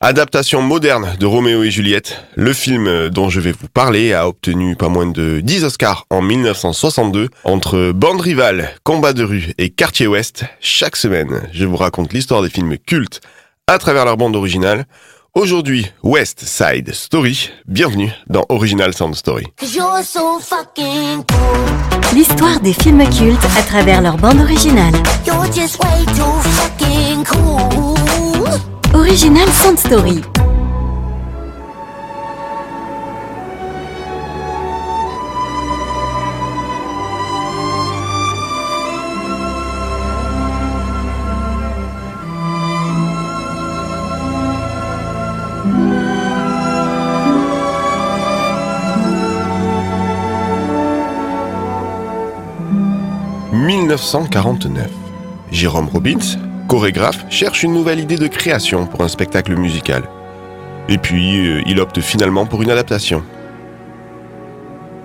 [0.00, 4.76] Adaptation moderne de Roméo et Juliette, le film dont je vais vous parler a obtenu
[4.76, 7.28] pas moins de 10 Oscars en 1962.
[7.42, 12.42] Entre bande rivale, combat de rue et quartier ouest, chaque semaine, je vous raconte l'histoire
[12.42, 13.20] des films cultes
[13.66, 14.84] à travers leur bande originale.
[15.34, 17.50] Aujourd'hui, West Side Story.
[17.66, 19.46] Bienvenue dans Original Sound Story.
[22.14, 24.94] L'histoire des films cultes à travers leur bande originale.
[29.18, 30.22] Original Sound Story.
[53.52, 54.88] «1949.
[55.50, 56.38] Jérôme Robbins,
[56.68, 60.04] chorégraphe, cherche une nouvelle idée de création pour un spectacle musical.
[60.88, 63.24] Et puis, euh, il opte finalement pour une adaptation.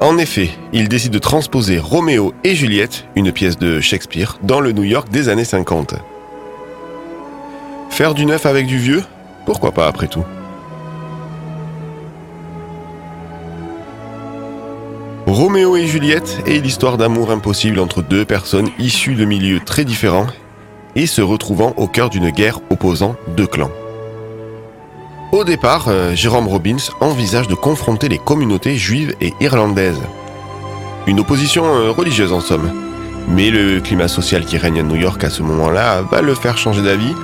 [0.00, 4.72] En effet, il décide de transposer Roméo et Juliette, une pièce de Shakespeare, dans le
[4.72, 5.94] New York des années 50.
[7.90, 9.04] Faire du neuf avec du vieux?
[9.44, 10.24] Pourquoi pas après tout?
[15.26, 20.26] Roméo et Juliette est l'histoire d'amour impossible entre deux personnes issues de milieux très différents
[20.96, 23.70] et se retrouvant au cœur d'une guerre opposant deux clans.
[25.32, 30.02] Au départ, euh, Jérôme Robbins envisage de confronter les communautés juives et irlandaises.
[31.06, 32.72] Une opposition euh, religieuse en somme.
[33.28, 36.58] Mais le climat social qui règne à New York à ce moment-là va le faire
[36.58, 37.14] changer d'avis.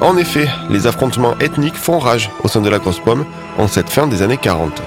[0.00, 3.24] En effet, les affrontements ethniques font rage au sein de la Grosse Pomme
[3.56, 4.80] en cette fin des années 40.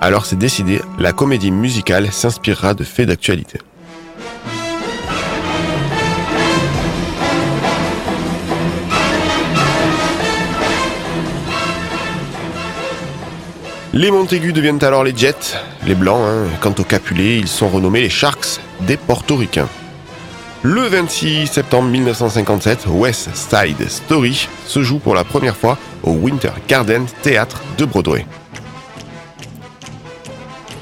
[0.00, 3.58] Alors c'est décidé, la comédie musicale s'inspirera de faits d'actualité.
[13.96, 16.20] Les Montaigu deviennent alors les Jets, les Blancs.
[16.22, 16.48] Hein.
[16.60, 19.70] Quant aux Capulets, ils sont renommés les Sharks des Portoricains.
[20.60, 26.50] Le 26 septembre 1957, West Side Story se joue pour la première fois au Winter
[26.68, 28.26] Garden Theatre de Broadway.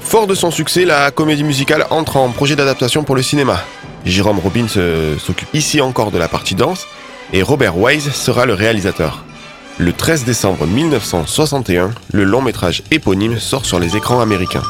[0.01, 3.63] Fort de son succès, la comédie musicale entre en projet d'adaptation pour le cinéma.
[4.05, 6.85] Jérôme Robbins euh, s'occupe ici encore de la partie danse
[7.31, 9.23] et Robert Wise sera le réalisateur.
[9.77, 14.63] Le 13 décembre 1961, le long métrage éponyme sort sur les écrans américains.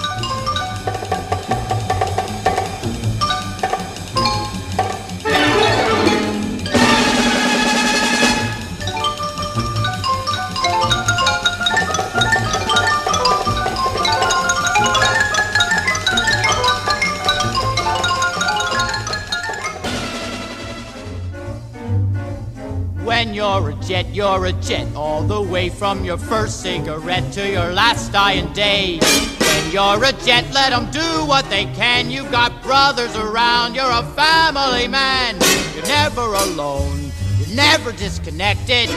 [23.88, 28.52] Jet, you're a jet all the way from your first cigarette to your last dying
[28.54, 28.98] day.
[29.00, 32.10] When you're a jet, let them do what they can.
[32.10, 35.36] You've got brothers around, you're a family man.
[35.76, 38.90] You're never alone, you're never disconnected.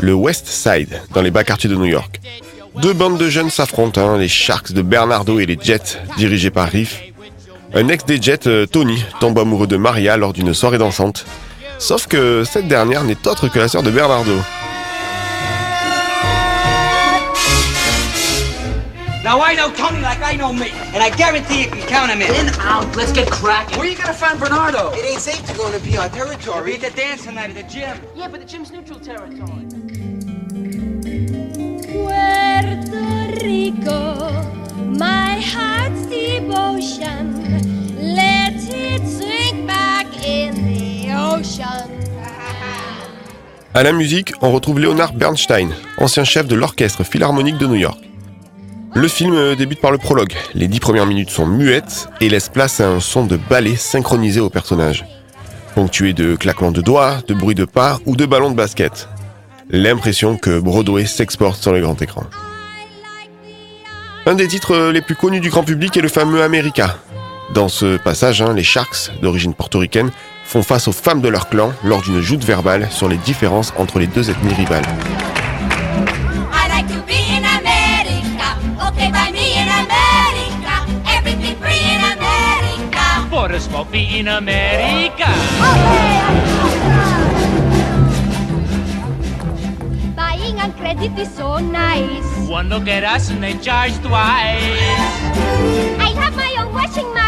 [0.00, 2.20] Le West Side, dans les bas quartiers de New York.
[2.76, 6.68] Deux bandes de jeunes s'affrontent, hein, les Sharks de Bernardo et les Jets, dirigés par
[6.68, 7.00] Riff.
[7.72, 11.24] Un ex des Jets, euh, Tony, tombe amoureux de Maria lors d'une soirée dansante.
[11.78, 14.32] Sauf que cette dernière n'est autre que la sœur de Bernardo.
[19.22, 22.20] Now I know Tony like I know me, and I guarantee you can count him
[22.20, 22.30] in.
[22.34, 23.78] In, out, let's get cracking.
[23.78, 24.90] Where you gonna find Bernardo?
[24.92, 26.74] It ain't safe to go into PR We're territory.
[26.74, 27.96] at the dance tonight at the gym.
[28.14, 29.64] Yeah, but the gym's neutral territory.
[31.90, 34.42] Puerto Rico,
[34.76, 37.33] my heart's devotion.
[43.76, 47.98] À la musique, on retrouve Leonard Bernstein, ancien chef de l'orchestre philharmonique de New York.
[48.94, 50.32] Le film euh, débute par le prologue.
[50.54, 54.38] Les dix premières minutes sont muettes et laissent place à un son de ballet synchronisé
[54.38, 55.04] au personnage,
[55.74, 59.08] ponctué de claquements de doigts, de bruits de pas ou de ballons de basket.
[59.70, 62.22] L'impression que Broadway s'exporte sur le grand écran.
[64.24, 66.96] Un des titres les plus connus du grand public est le fameux America.
[67.52, 70.12] Dans ce passage, hein, les Sharks, d'origine portoricaine,
[70.44, 73.98] font face aux femmes de leur clan lors d'une joute verbale sur les différences entre
[73.98, 74.84] les deux ethnies rivales.
[76.52, 78.56] I like to be in America.
[78.88, 80.86] Okay, by me in America.
[81.06, 83.28] Everything free in America.
[83.30, 85.28] For the smoke be in America.
[90.14, 92.48] Buying on credit is so nice.
[92.48, 94.62] One look at us and they charge twice.
[95.98, 97.23] I have my own washing machine.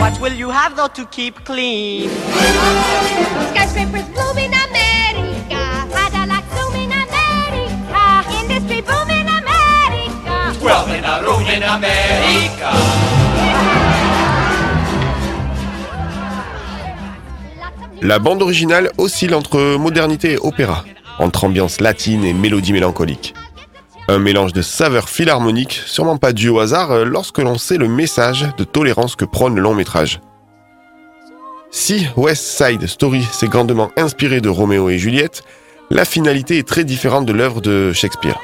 [0.00, 2.10] What will you have though to keep clean?
[3.50, 5.60] Skyscrapers bloom in America.
[5.92, 8.24] Cadillac zoom in America.
[8.40, 10.58] Industry boom in America.
[10.58, 12.70] Twelve in a room in America.
[18.02, 20.84] La bande originale oscille entre modernité et opéra,
[21.18, 23.34] entre ambiance latine et mélodie mélancolique.
[24.10, 27.86] Un mélange de saveurs philharmoniques, sûrement pas dû au hasard euh, lorsque l'on sait le
[27.86, 30.20] message de tolérance que prône le long métrage.
[31.70, 35.44] Si West Side Story s'est grandement inspiré de Roméo et Juliette,
[35.90, 38.40] la finalité est très différente de l'œuvre de Shakespeare.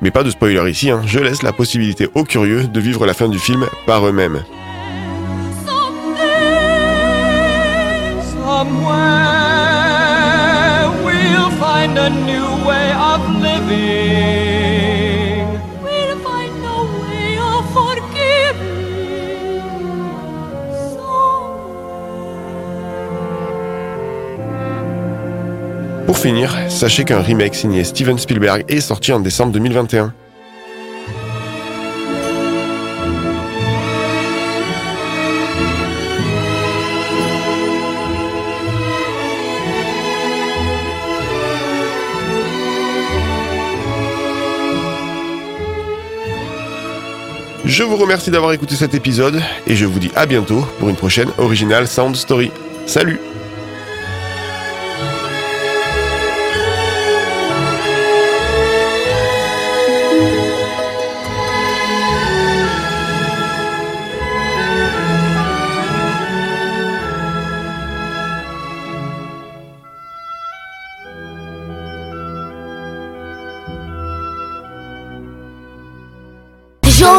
[0.00, 3.12] Mais pas de spoiler ici, hein, je laisse la possibilité aux curieux de vivre la
[3.12, 4.42] fin du film par eux-mêmes.
[26.10, 30.12] Pour finir, sachez qu'un remake signé Steven Spielberg est sorti en décembre 2021.
[47.64, 50.96] Je vous remercie d'avoir écouté cet épisode et je vous dis à bientôt pour une
[50.96, 52.50] prochaine Original Sound Story.
[52.86, 53.20] Salut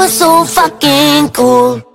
[0.02, 1.91] You're so fucking cool.